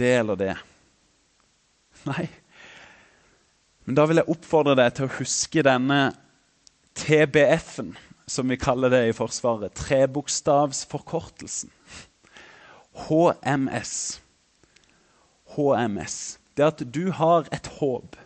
det 0.00 0.12
eller 0.18 0.40
det. 0.40 0.54
Nei. 2.08 2.28
Men 3.88 3.96
da 3.96 4.04
vil 4.08 4.20
jeg 4.20 4.32
oppfordre 4.34 4.76
deg 4.76 4.92
til 4.96 5.08
å 5.08 5.16
huske 5.16 5.64
denne 5.64 6.00
TBF-en, 6.98 7.94
som 8.28 8.52
vi 8.52 8.60
kaller 8.60 8.92
det 8.92 9.02
i 9.08 9.16
Forsvaret. 9.16 9.72
Trebokstavsforkortelsen. 9.80 11.72
HMS. 13.08 13.94
HMS. 15.56 16.16
Det 16.58 16.66
at 16.66 16.82
du 16.92 17.06
har 17.16 17.48
et 17.54 17.70
håp 17.78 18.18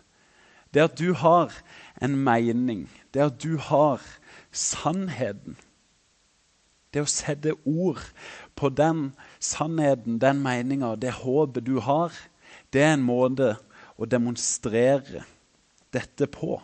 det 0.73 0.81
at 0.81 0.97
du 0.97 1.13
har 1.13 1.53
en 2.01 2.15
mening, 2.17 2.89
det 3.13 3.21
at 3.21 3.43
du 3.43 3.57
har 3.57 4.01
sannheten. 4.51 5.57
Det 6.93 7.01
å 7.01 7.09
sette 7.09 7.55
ord 7.65 8.01
på 8.55 8.69
den 8.69 9.07
sannheten, 9.41 10.19
den 10.21 10.41
meninga, 10.43 10.93
det 10.95 11.15
håpet 11.23 11.65
du 11.65 11.79
har, 11.81 12.13
det 12.73 12.83
er 12.85 12.93
en 12.93 13.05
måte 13.05 13.55
å 13.97 14.05
demonstrere 14.09 15.23
dette 15.93 16.27
på. 16.29 16.59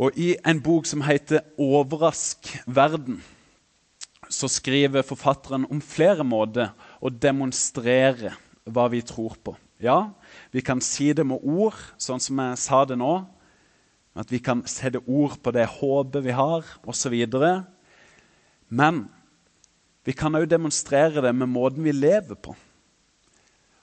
Og 0.00 0.16
I 0.16 0.34
en 0.48 0.60
bok 0.64 0.86
som 0.88 1.02
heter 1.04 1.44
'Overrask 1.58 2.62
verden', 2.66 3.20
så 4.30 4.48
skriver 4.48 5.02
forfatteren 5.02 5.66
om 5.70 5.80
flere 5.80 6.24
måter 6.24 6.70
å 7.02 7.10
demonstrere 7.10 8.32
hva 8.64 8.88
vi 8.88 9.02
tror 9.02 9.36
på. 9.44 9.56
Ja, 9.80 10.12
vi 10.52 10.60
kan 10.60 10.80
si 10.80 11.12
det 11.12 11.26
med 11.26 11.40
ord, 11.42 11.74
sånn 11.98 12.20
som 12.20 12.38
jeg 12.38 12.58
sa 12.58 12.84
det 12.84 12.98
nå. 13.00 13.26
At 14.18 14.32
vi 14.32 14.40
kan 14.42 14.64
sette 14.66 15.02
ord 15.06 15.38
på 15.42 15.52
det 15.54 15.68
håpet 15.78 16.24
vi 16.24 16.34
har, 16.34 16.66
osv. 16.82 17.14
Men 18.68 19.04
vi 20.06 20.14
kan 20.16 20.34
òg 20.34 20.48
demonstrere 20.50 21.22
det 21.22 21.32
med 21.36 21.50
måten 21.52 21.84
vi 21.86 21.94
lever 21.94 22.34
på. 22.34 22.56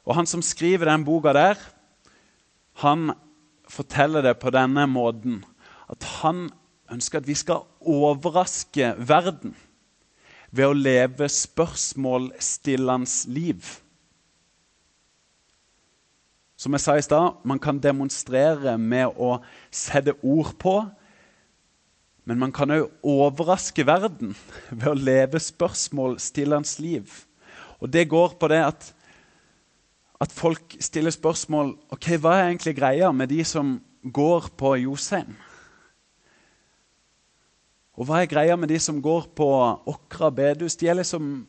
Og 0.08 0.16
han 0.16 0.28
som 0.28 0.42
skriver 0.44 0.88
den 0.88 1.06
boka 1.08 1.34
der, 1.36 1.60
han 2.84 3.12
forteller 3.68 4.24
det 4.24 4.38
på 4.40 4.52
denne 4.56 4.88
måten. 4.88 5.42
At 5.92 6.04
han 6.22 6.50
ønsker 6.92 7.20
at 7.20 7.28
vi 7.28 7.36
skal 7.36 7.66
overraske 7.84 8.94
verden 9.00 9.56
ved 10.52 10.66
å 10.70 10.78
leve 10.78 11.28
spørsmålstillerens 11.32 13.26
liv. 13.28 13.64
Som 16.58 16.74
jeg 16.74 16.82
sa 16.82 16.96
i 16.98 17.06
stad, 17.06 17.38
man 17.46 17.60
kan 17.62 17.78
demonstrere 17.78 18.80
med 18.82 19.14
å 19.14 19.38
sette 19.70 20.16
ord 20.26 20.56
på. 20.58 20.80
Men 22.26 22.40
man 22.42 22.52
kan 22.52 22.74
òg 22.74 22.90
overraske 23.06 23.86
verden 23.86 24.34
ved 24.72 24.88
å 24.90 24.98
leve 24.98 25.42
spørsmålstillerens 25.42 26.80
liv. 26.82 27.12
Og 27.78 27.92
det 27.94 28.08
går 28.10 28.34
på 28.42 28.50
det 28.50 28.64
at, 28.66 28.88
at 30.18 30.34
folk 30.34 30.80
stiller 30.82 31.14
spørsmål 31.14 31.76
ok, 31.94 32.16
hva 32.18 32.40
er 32.40 32.48
egentlig 32.50 32.74
greia 32.80 33.12
med 33.14 33.30
de 33.30 33.44
som 33.46 33.78
går 34.02 34.50
på 34.58 34.74
Josheim. 34.82 35.36
Og 37.98 38.06
hva 38.06 38.22
er 38.22 38.30
greia 38.30 38.58
med 38.58 38.70
de 38.70 38.80
som 38.82 38.98
går 39.02 39.30
på 39.38 39.48
Åkra 39.90 40.30
bedehus? 40.34 40.78
De 40.78 40.90
er 40.90 41.00
liksom 41.00 41.46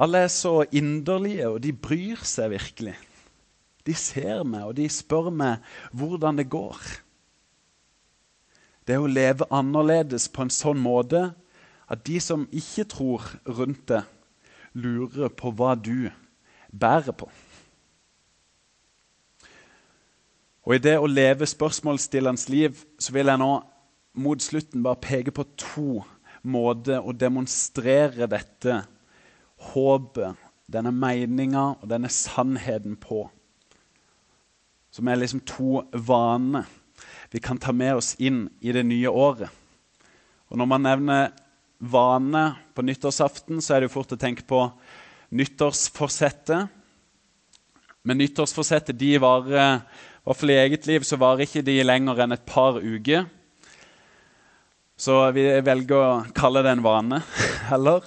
Alle 0.00 0.24
er 0.24 0.30
så 0.30 0.62
inderlige, 0.72 1.48
og 1.50 1.62
de 1.62 1.72
bryr 1.74 2.20
seg 2.24 2.52
virkelig. 2.52 2.94
De 3.90 3.96
ser 3.98 4.44
meg, 4.46 4.68
og 4.70 4.76
de 4.78 4.86
spør 4.90 5.32
meg 5.34 5.66
hvordan 5.90 6.38
det 6.38 6.46
går. 6.52 6.78
Det 8.86 8.94
er 8.94 9.02
å 9.02 9.10
leve 9.10 9.48
annerledes 9.54 10.28
på 10.30 10.46
en 10.46 10.54
sånn 10.54 10.78
måte 10.82 11.28
at 11.90 12.02
de 12.06 12.20
som 12.22 12.46
ikke 12.54 12.86
tror 12.90 13.26
rundt 13.50 13.88
det, 13.90 14.04
lurer 14.78 15.32
på 15.34 15.50
hva 15.58 15.74
du 15.74 16.10
bærer 16.70 17.14
på. 17.18 17.26
Og 20.66 20.76
I 20.76 20.82
det 20.84 20.96
å 21.00 21.08
leve 21.10 21.48
spørsmålsstillerens 21.50 22.46
liv 22.52 22.78
så 23.00 23.14
vil 23.16 23.32
jeg 23.32 23.42
nå 23.42 23.50
mot 24.22 24.42
slutten 24.42 24.84
bare 24.84 25.02
peke 25.02 25.34
på 25.34 25.46
to 25.58 26.04
måter 26.46 27.02
å 27.02 27.14
demonstrere 27.16 28.28
dette 28.30 28.76
håpet, 29.70 30.38
denne 30.70 30.92
meninga 30.94 31.64
og 31.80 31.88
denne 31.90 32.10
sannheten 32.12 32.94
på. 33.00 33.24
Som 34.90 35.08
er 35.08 35.20
liksom 35.20 35.42
to 35.46 35.84
vaner 35.92 36.66
vi 37.30 37.40
kan 37.40 37.58
ta 37.58 37.72
med 37.72 37.94
oss 37.94 38.16
inn 38.18 38.48
i 38.60 38.72
det 38.74 38.82
nye 38.82 39.08
året. 39.08 39.50
Og 40.50 40.58
Når 40.58 40.66
man 40.66 40.82
nevner 40.82 41.30
vane 41.78 42.44
på 42.74 42.82
nyttårsaften, 42.82 43.62
så 43.62 43.74
er 43.74 43.80
det 43.80 43.90
jo 43.90 43.94
fort 43.94 44.12
å 44.12 44.20
tenke 44.20 44.42
på 44.42 44.64
nyttårsforsettet. 45.30 46.68
Men 48.02 48.18
nyttårsforsettet 48.18 48.98
de 48.98 49.14
varer, 49.22 49.80
i 49.80 50.26
hvert 50.26 50.40
fall 50.42 50.52
i 50.52 50.58
eget 50.58 50.90
liv, 50.90 51.06
så 51.06 51.20
varer 51.20 51.46
ikke 51.46 51.64
de 51.64 51.78
lenger 51.86 52.24
enn 52.24 52.34
et 52.34 52.46
par 52.48 52.82
uker. 52.82 53.28
Så 55.00 55.22
vi 55.32 55.46
velger 55.64 55.96
å 55.96 56.22
kalle 56.36 56.64
det 56.66 56.74
en 56.74 56.84
vane 56.84 57.22
heller. 57.70 58.04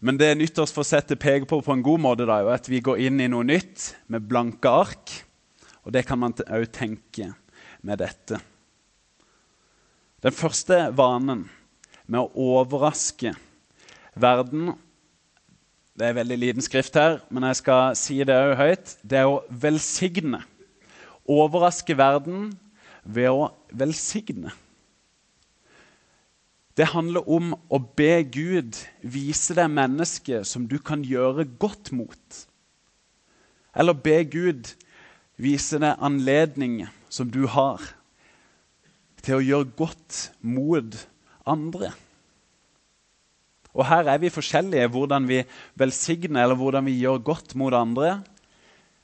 Men 0.00 0.16
det 0.16 0.32
nyttårsforsettet 0.40 1.20
peker 1.20 1.44
på 1.46 1.60
på 1.60 1.76
en 1.76 1.84
god 1.84 2.00
måte, 2.00 2.24
da, 2.24 2.40
er 2.40 2.56
at 2.56 2.70
vi 2.72 2.80
går 2.80 3.04
inn 3.04 3.20
i 3.20 3.28
noe 3.28 3.44
nytt 3.44 3.92
med 4.08 4.24
blanke 4.24 4.72
ark. 4.72 5.20
Og 5.84 5.94
det 5.94 6.04
kan 6.08 6.20
man 6.20 6.34
òg 6.46 6.68
tenke 6.74 7.30
med 7.82 8.00
dette. 8.02 8.40
Den 10.20 10.36
første 10.36 10.90
vanen 10.96 11.46
med 12.10 12.20
å 12.20 12.60
overraske 12.60 13.34
verden 14.14 14.74
Det 16.00 16.06
er 16.06 16.14
veldig 16.16 16.36
liten 16.38 16.64
skrift 16.64 16.94
her, 16.96 17.18
men 17.28 17.44
jeg 17.44 17.58
skal 17.58 17.96
si 17.98 18.14
det 18.24 18.32
òg 18.32 18.54
høyt. 18.56 18.92
Det 19.04 19.18
er 19.20 19.28
å 19.28 19.42
velsigne. 19.50 20.38
Overraske 21.28 21.92
verden 21.98 22.54
ved 23.04 23.28
å 23.28 23.50
velsigne. 23.76 24.54
Det 26.72 26.86
handler 26.94 27.26
om 27.28 27.52
å 27.68 27.82
be 27.98 28.22
Gud 28.32 28.78
vise 29.02 29.52
deg 29.58 29.68
mennesket 29.74 30.48
som 30.48 30.64
du 30.70 30.78
kan 30.80 31.02
gjøre 31.04 31.44
godt 31.60 31.90
mot. 31.92 32.38
Eller 33.76 33.92
be 33.92 34.22
Gud 34.24 34.72
vise 35.40 35.80
deg 35.80 36.00
anledning 36.04 36.84
som 37.12 37.30
du 37.32 37.46
har 37.50 37.82
til 39.24 39.38
å 39.38 39.44
gjøre 39.44 39.72
godt 39.76 40.20
mot 40.40 40.96
andre. 41.48 41.92
Og 43.70 43.86
Her 43.86 44.08
er 44.10 44.18
vi 44.22 44.32
forskjellige 44.32 44.90
hvordan 44.90 45.28
vi 45.30 45.42
velsigner 45.78 46.44
eller 46.44 46.58
hvordan 46.58 46.88
vi 46.88 46.98
gjør 46.98 47.22
godt 47.30 47.54
mot 47.58 47.74
andre. 47.76 48.18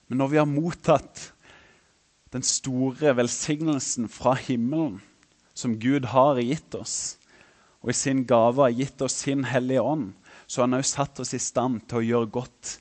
Men 0.08 0.22
når 0.22 0.32
vi 0.32 0.40
har 0.40 0.50
mottatt 0.50 1.28
den 2.34 2.42
store 2.42 3.14
velsignelsen 3.16 4.10
fra 4.12 4.34
himmelen 4.38 4.98
som 5.56 5.78
Gud 5.80 6.10
har 6.12 6.40
gitt 6.42 6.74
oss, 6.76 7.16
og 7.80 7.92
i 7.92 7.96
sin 7.96 8.24
gave 8.26 8.64
har 8.64 8.74
gitt 8.74 9.02
oss 9.04 9.20
sin 9.22 9.46
Hellige 9.46 9.84
Ånd, 9.84 10.10
så 10.46 10.62
har 10.62 10.68
han 10.68 10.80
også 10.80 10.98
satt 10.98 11.22
oss 11.22 11.32
i 11.34 11.42
stand 11.42 11.84
til 11.86 12.00
å 12.00 12.06
gjøre 12.06 12.32
godt 12.34 12.74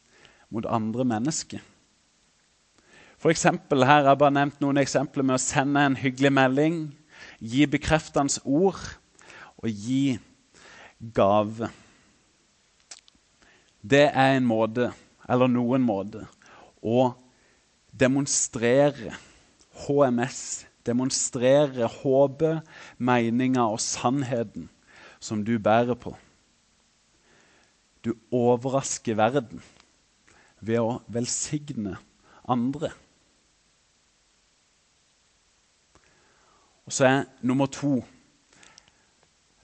mot 0.53 0.65
andre 0.65 1.05
mennesker. 1.07 1.61
For 3.25 3.33
eksempel, 3.33 3.81
her 3.81 4.03
har 4.03 4.11
jeg 4.11 4.17
bare 4.21 4.33
nevnt 4.35 4.59
noen 4.61 4.77
eksempler 4.77 5.25
med 5.25 5.39
å 5.39 5.41
sende 5.41 5.81
en 5.81 5.95
hyggelig 5.97 6.29
melding, 6.29 6.75
gi 7.41 7.63
bekreftende 7.65 8.37
ord 8.45 8.77
og 9.57 9.65
gi 9.65 10.19
gave. 11.17 11.71
Det 13.81 14.03
er 14.11 14.35
en 14.35 14.45
måte, 14.45 14.91
eller 15.25 15.49
noen 15.49 15.81
måter, 15.81 16.27
å 16.85 17.15
demonstrere 17.89 19.15
HMS. 19.87 20.43
Demonstrere 20.85 21.89
håpet, 21.95 22.61
meninga 23.01 23.65
og 23.71 23.81
sannheten 23.81 24.67
som 25.17 25.41
du 25.41 25.55
bærer 25.57 25.97
på. 25.97 26.13
Du 28.05 28.11
overrasker 28.29 29.17
verden 29.17 29.65
ved 30.61 30.77
å 30.85 30.99
velsigne 31.09 31.97
andre. 32.45 32.93
Og 36.85 36.93
så 36.93 37.07
er 37.09 37.23
nummer 37.41 37.69
to 37.71 37.99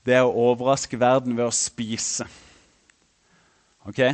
det 0.05 0.15
er 0.17 0.25
å 0.25 0.47
overraske 0.49 0.97
verden 0.97 1.35
ved 1.37 1.45
å 1.45 1.53
spise. 1.53 2.25
Ok? 3.85 4.01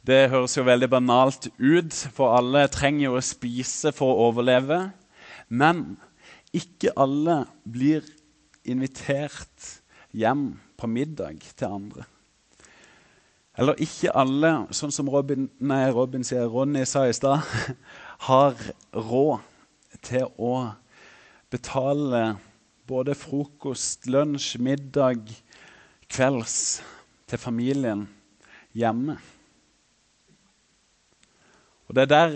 Det 0.00 0.30
høres 0.32 0.54
jo 0.56 0.62
veldig 0.64 0.86
banalt 0.88 1.50
ut, 1.58 1.92
for 2.14 2.32
alle 2.38 2.62
trenger 2.72 3.10
jo 3.10 3.18
å 3.18 3.24
spise 3.24 3.90
for 3.92 4.14
å 4.14 4.30
overleve. 4.30 4.78
Men 5.52 5.98
ikke 6.56 6.94
alle 6.96 7.42
blir 7.68 8.06
invitert 8.64 9.66
hjem 10.16 10.54
på 10.80 10.88
middag 10.88 11.44
til 11.52 11.68
andre. 11.68 12.06
Eller 13.60 13.82
ikke 13.84 14.14
alle, 14.16 14.54
sånn 14.72 14.94
som 14.94 15.10
Robin, 15.12 15.50
nei, 15.60 15.82
Robin 15.92 16.24
sier, 16.24 16.48
Ronny 16.48 16.86
sa 16.88 17.04
i 17.04 17.14
stad, 17.14 17.44
har 18.30 18.56
råd 18.96 19.44
til 20.06 20.30
å 20.40 20.54
betale 21.50 22.36
både 22.90 23.14
frokost, 23.18 24.06
lunsj, 24.10 24.56
middag, 24.62 25.26
kvelds 26.10 26.80
til 27.30 27.38
familien 27.38 28.06
hjemme. 28.74 29.18
Og 31.88 31.94
Det 31.94 32.06
er 32.06 32.10
der 32.10 32.34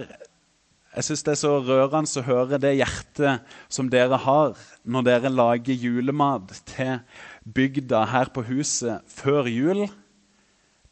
jeg 0.95 1.09
syns 1.09 1.25
det 1.27 1.33
er 1.33 1.39
så 1.41 1.51
rørende 1.59 2.21
å 2.21 2.23
høre 2.23 2.59
det 2.63 2.77
hjertet 2.79 3.55
som 3.73 3.89
dere 3.91 4.15
har 4.23 4.53
når 4.87 5.07
dere 5.09 5.33
lager 5.33 5.75
julemat 5.75 6.53
til 6.71 7.01
bygda 7.43 8.05
her 8.13 8.31
på 8.31 8.45
huset 8.47 9.03
før 9.11 9.51
jul, 9.51 9.83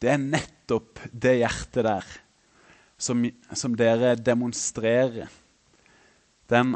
det 0.03 0.11
er 0.11 0.19
nettopp 0.19 0.99
det 1.07 1.37
hjertet 1.39 1.87
der 1.87 2.09
som, 2.99 3.23
som 3.55 3.77
dere 3.79 4.17
demonstrerer. 4.19 5.31
Den 6.51 6.75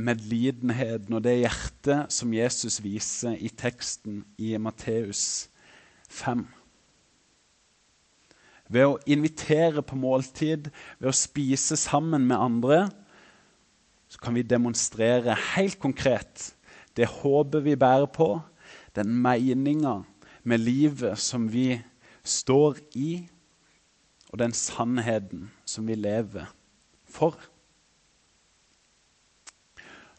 medlidenheten 0.00 1.14
og 1.16 1.24
det 1.24 1.42
hjertet 1.42 2.12
som 2.12 2.32
Jesus 2.34 2.80
viser 2.84 3.36
i 3.36 3.50
teksten 3.52 4.22
i 4.40 4.54
Matteus 4.56 5.48
5. 6.12 6.46
ved 8.72 8.88
å 8.88 9.00
invitere 9.04 9.82
på 9.84 9.98
måltid, 10.00 10.70
ved 10.96 11.10
å 11.10 11.16
spise 11.16 11.76
sammen 11.76 12.24
med 12.24 12.40
andre, 12.40 12.78
så 14.08 14.20
kan 14.20 14.32
vi 14.32 14.44
demonstrere 14.44 15.36
helt 15.52 15.76
konkret 15.80 16.54
det 16.96 17.08
håpet 17.08 17.64
vi 17.64 17.76
bærer 17.76 18.08
på, 18.08 18.40
den 18.96 19.12
meninga 19.12 20.02
med 20.44 20.64
livet 20.64 21.20
som 21.20 21.46
vi 21.52 21.82
står 22.24 22.80
i, 22.96 23.28
og 24.32 24.40
den 24.40 24.52
sannheten 24.56 25.50
som 25.68 25.88
vi 25.88 25.96
lever 25.96 26.48
for. 27.04 27.36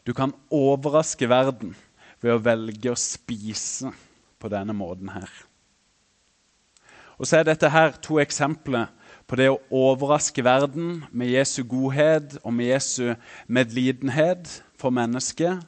Du 0.04 0.12
kan 0.12 0.34
overraske 0.52 1.28
verden 1.28 1.72
ved 2.20 2.34
å 2.34 2.42
velge 2.44 2.92
å 2.92 2.98
spise 2.98 3.92
på 4.40 4.50
denne 4.52 4.76
måten 4.76 5.08
her. 5.14 5.30
Og 7.16 7.28
så 7.28 7.38
er 7.38 7.46
dette 7.48 7.70
her 7.70 7.94
to 8.04 8.18
eksempler 8.20 8.90
på 9.24 9.38
det 9.40 9.48
å 9.48 9.60
overraske 9.72 10.44
verden 10.44 11.04
med 11.12 11.32
Jesu 11.32 11.62
godhet 11.68 12.36
og 12.42 12.52
med 12.52 12.72
Jesu 12.74 13.14
medlidenhet 13.46 14.50
for 14.76 14.92
mennesket. 14.92 15.62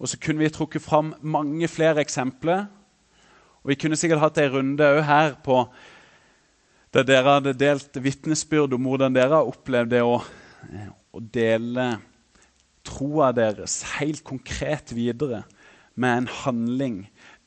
Og 0.00 0.08
så 0.08 0.18
kunne 0.18 0.46
vi 0.46 0.52
trukket 0.54 0.84
fram 0.84 1.12
mange 1.20 1.68
flere 1.68 2.00
eksempler. 2.00 2.64
Og 3.62 3.74
vi 3.74 3.78
kunne 3.78 3.98
sikkert 3.98 4.22
hatt 4.22 4.40
ei 4.40 4.48
runde 4.50 4.88
òg 4.88 5.02
her 5.06 5.36
på 5.44 5.66
der 6.92 7.06
dere 7.08 7.36
hadde 7.38 7.54
delt 7.56 7.96
vitnesbyrd 8.04 8.74
om 8.76 8.88
hvordan 8.88 9.14
dere 9.16 9.38
har 9.38 9.48
opplevd 9.48 9.94
det 9.94 10.02
å, 10.04 10.18
å 10.20 11.20
dele 11.32 11.86
troa 12.86 13.30
deres 13.36 13.80
helt 13.96 14.22
konkret 14.26 14.94
videre 14.96 15.42
med 15.94 16.22
en 16.22 16.30
handling 16.42 16.96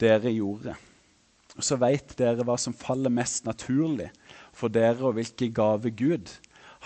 dere 0.02 0.34
gjorde. 0.36 0.76
Og 1.56 1.63
så 1.63 1.78
veit 1.80 2.15
dere 2.19 2.43
hva 2.45 2.58
som 2.60 2.76
faller 2.76 3.13
mest 3.13 3.45
naturlig 3.48 4.10
for 4.56 4.71
dere, 4.71 5.02
og 5.04 5.15
hvilke 5.17 5.50
gaver 5.56 5.93
Gud 5.95 6.32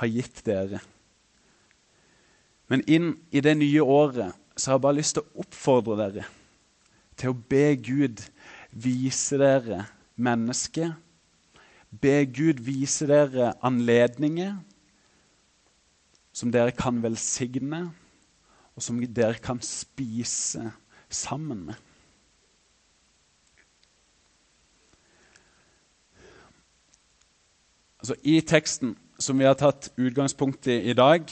har 0.02 0.10
gitt 0.10 0.44
dere. 0.46 0.82
Men 2.70 2.86
inn 2.86 3.16
i 3.34 3.42
det 3.42 3.56
nye 3.58 3.82
året 3.82 4.36
så 4.56 4.72
har 4.72 4.78
jeg 4.78 4.86
bare 4.86 5.00
lyst 5.00 5.18
til 5.18 5.26
å 5.26 5.44
oppfordre 5.46 5.98
dere 6.04 6.28
til 7.20 7.34
å 7.34 7.40
be 7.52 7.74
Gud 7.84 8.22
vise 8.72 9.40
dere 9.40 9.84
mennesket. 10.16 10.94
Be 11.90 12.22
Gud 12.30 12.62
vise 12.64 13.08
dere 13.10 13.54
anledninger 13.66 14.60
som 16.32 16.54
dere 16.54 16.72
kan 16.72 17.02
velsigne, 17.04 17.90
og 18.80 18.84
som 18.86 19.00
dere 19.04 19.36
kan 19.44 19.60
spise 19.60 20.70
sammen 21.12 21.65
med. 21.68 21.76
Altså, 28.00 28.15
I 28.24 28.39
teksten 28.39 28.96
som 29.20 29.36
vi 29.36 29.44
har 29.44 29.58
tatt 29.60 29.92
utgangspunkt 30.00 30.70
i 30.72 30.78
i 30.88 30.96
dag, 30.96 31.28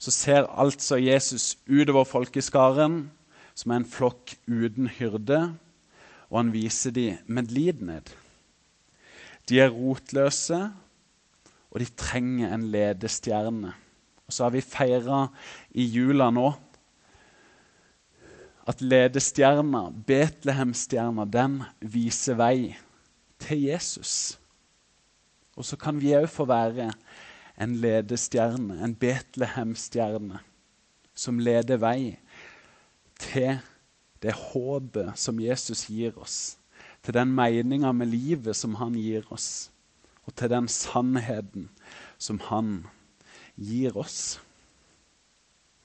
så 0.00 0.10
ser 0.10 0.48
altså 0.48 0.96
Jesus 0.96 1.58
utover 1.68 2.08
folkeskaren 2.08 3.10
som 3.52 3.72
er 3.72 3.82
en 3.82 3.88
flokk 3.88 4.32
uten 4.48 4.88
hyrde, 4.88 5.42
og 6.32 6.38
han 6.40 6.52
viser 6.52 6.96
dem 6.96 7.20
medlidenhet. 7.28 8.16
De 9.48 9.60
er 9.60 9.72
rotløse, 9.72 10.70
og 11.70 11.80
de 11.80 11.92
trenger 11.92 12.54
en 12.54 12.70
ledestjerne. 12.72 13.76
Og 14.26 14.32
så 14.32 14.46
har 14.46 14.56
vi 14.56 14.64
feira 14.64 15.26
i 15.76 15.84
jula 15.84 16.32
nå 16.32 16.54
at 18.66 18.82
ledestjerna, 18.82 19.90
Betlehemstjerna, 20.06 21.24
den 21.30 21.60
viser 21.80 22.38
vei 22.38 22.74
til 23.42 23.62
Jesus. 23.68 24.38
Og 25.56 25.64
så 25.64 25.78
kan 25.80 26.00
vi 26.02 26.16
òg 26.18 26.26
få 26.30 26.48
være 26.50 26.90
en 27.62 27.76
ledestjerne, 27.80 28.80
en 28.84 28.96
Betlehemstjerne, 28.98 30.42
som 31.16 31.38
leder 31.40 31.80
vei 31.80 32.16
til 33.22 33.56
det 34.20 34.34
håpet 34.36 35.14
som 35.16 35.40
Jesus 35.40 35.86
gir 35.88 36.16
oss, 36.20 36.58
til 37.04 37.14
den 37.16 37.32
meninga 37.32 37.92
med 37.94 38.10
livet 38.10 38.56
som 38.58 38.74
han 38.80 38.98
gir 38.98 39.24
oss, 39.32 39.70
og 40.26 40.34
til 40.34 40.50
den 40.50 40.66
sannheten 40.68 41.70
som 42.18 42.40
han 42.50 42.80
gir 43.54 43.96
oss. 43.96 44.40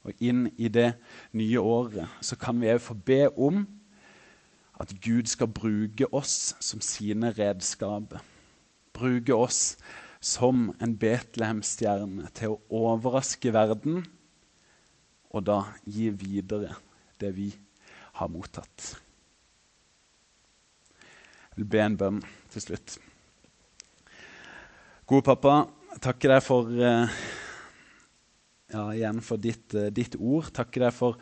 Og 0.08 0.24
inn 0.24 0.48
i 0.58 0.70
det 0.74 0.96
nye 1.38 1.62
året 1.62 2.26
så 2.26 2.38
kan 2.40 2.58
vi 2.62 2.72
òg 2.74 2.82
få 2.82 2.96
be 2.98 3.26
om 3.38 3.64
at 4.82 4.94
Gud 5.04 5.30
skal 5.30 5.52
bruke 5.54 6.08
oss 6.16 6.56
som 6.60 6.82
sine 6.82 7.34
redskaper 7.38 8.24
Bruke 8.92 9.34
oss 9.34 9.78
som 10.22 10.70
en 10.84 10.98
Betlehemstjerne 11.00 12.28
til 12.38 12.54
å 12.54 12.88
overraske 12.92 13.54
verden 13.56 14.04
og 15.32 15.46
da 15.48 15.62
gi 15.88 16.10
videre 16.12 16.76
det 17.22 17.32
vi 17.38 17.48
har 18.20 18.30
mottatt. 18.30 18.92
Jeg 21.52 21.62
vil 21.62 21.70
be 21.72 21.82
en 21.84 21.98
bønn 21.98 22.20
til 22.52 22.66
slutt. 22.66 22.98
Gode 25.08 25.26
pappa, 25.28 25.56
takker 26.04 26.36
deg 26.36 26.44
for, 26.44 26.68
eh, 26.68 27.08
ja, 28.71 28.86
igjen 28.95 29.21
for 29.25 29.41
ditt, 29.41 29.73
eh, 29.75 29.91
ditt, 29.93 30.17
ord. 30.19 30.51
Takke 30.55 30.84
deg 30.84 30.95
for 30.95 31.19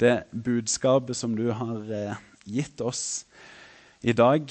det 0.00 0.24
budskapet 0.32 1.16
som 1.16 1.34
du 1.36 1.50
har 1.52 1.84
eh, 1.92 2.20
gitt 2.44 2.80
oss 2.84 3.24
i 4.00 4.14
dag. 4.16 4.50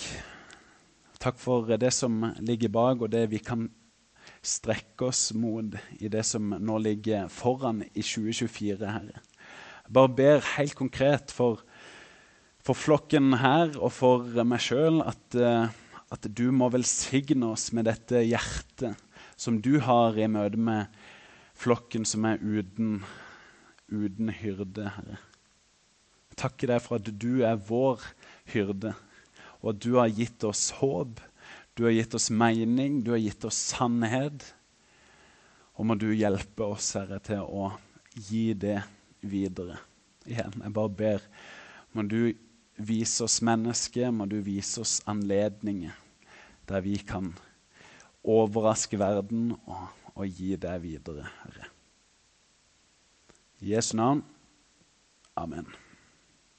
Takk 1.19 1.39
for 1.41 1.77
det 1.77 1.91
som 1.93 2.21
ligger 2.39 2.71
bak, 2.71 3.01
og 3.01 3.11
det 3.11 3.27
vi 3.31 3.41
kan 3.43 3.67
strekke 4.45 5.09
oss 5.09 5.33
mot 5.35 5.75
i 5.99 6.07
det 6.11 6.23
som 6.27 6.53
nå 6.53 6.77
ligger 6.79 7.27
foran 7.33 7.83
i 7.91 8.03
2024, 8.03 8.79
Herre. 8.87 9.19
Bare 9.89 10.13
ber 10.13 10.45
helt 10.55 10.77
konkret 10.77 11.33
for, 11.33 11.63
for 12.61 12.77
flokken 12.77 13.39
her 13.41 13.73
og 13.79 13.91
for 13.95 14.43
meg 14.45 14.61
sjøl 14.63 15.01
at, 15.01 15.23
eh, 15.35 15.67
at, 16.13 16.29
du 16.29 16.49
må 16.55 16.69
velsigne 16.71 17.51
oss 17.55 17.71
med 17.73 17.89
dette 17.89 18.21
hjertet 18.23 18.99
som 19.39 19.57
du 19.63 19.79
har 19.81 20.17
i 20.19 20.27
møte 20.29 20.59
med 20.59 20.93
flokken 21.59 22.05
som 22.07 22.25
er 22.29 22.39
uten, 22.39 23.01
uten 23.91 24.31
hyrde, 24.31 24.91
Herre. 24.95 25.19
Jeg 26.29 26.39
takker 26.43 26.71
deg 26.71 26.83
for 26.85 26.99
at 26.99 27.09
du 27.19 27.43
er 27.43 27.59
vår 27.69 28.03
hyrde 28.53 28.95
og 29.59 29.73
at 29.73 29.81
du 29.83 29.97
har 29.97 30.11
gitt 30.15 30.43
oss 30.47 30.69
håp, 30.79 31.19
du 31.75 31.85
har 31.87 31.95
gitt 31.95 32.15
oss 32.15 32.29
mening, 32.31 33.01
du 33.03 33.11
har 33.11 33.19
gitt 33.19 33.43
oss 33.47 33.59
sannhet. 33.73 34.45
Og 35.79 35.87
må 35.87 35.95
du 35.99 36.09
hjelpe 36.11 36.63
oss, 36.63 36.93
Herre, 36.95 37.19
til 37.23 37.43
å 37.43 37.69
gi 38.15 38.53
det 38.55 38.81
videre. 39.19 39.79
Igjen, 40.27 40.59
jeg 40.63 40.75
bare 40.75 40.95
ber. 40.95 41.27
Må 41.95 42.03
du 42.07 42.33
vise 42.79 43.25
oss 43.25 43.39
mennesker, 43.43 44.11
må 44.11 44.27
du 44.31 44.39
vise 44.43 44.83
oss 44.83 44.99
anledninger 45.09 45.95
der 46.69 46.83
vi 46.85 46.99
kan 47.01 47.31
overraske 48.21 48.99
verden 49.01 49.55
og, 49.57 49.87
og 50.19 50.27
gi 50.35 50.55
det 50.59 50.75
videre, 50.83 51.27
Herre. 51.43 51.69
I 53.59 53.73
Jesu 53.73 53.95
navn. 53.97 54.23
Amen. 55.39 55.67